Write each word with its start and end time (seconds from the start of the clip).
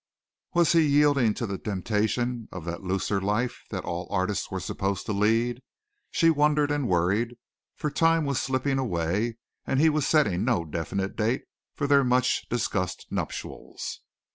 Was 0.55 0.71
he 0.71 0.81
yielding 0.81 1.35
to 1.35 1.45
the 1.45 1.59
temptation 1.59 2.49
of 2.51 2.65
that 2.65 2.81
looser 2.81 3.21
life 3.21 3.63
that 3.69 3.85
all 3.85 4.07
artists 4.09 4.49
were 4.49 4.59
supposed 4.59 5.05
to 5.05 5.13
lead? 5.13 5.61
She 6.09 6.31
wondered 6.31 6.71
and 6.71 6.87
worried, 6.89 7.37
for 7.75 7.91
time 7.91 8.25
was 8.25 8.41
slipping 8.41 8.79
away 8.79 9.37
and 9.67 9.79
he 9.79 9.89
was 9.89 10.07
setting 10.07 10.43
no 10.43 10.65
definite 10.65 11.15
date 11.15 11.43
for 11.75 11.85
their 11.85 12.03
much 12.03 12.49
discussed 12.49 13.05
nuptials. 13.11 13.99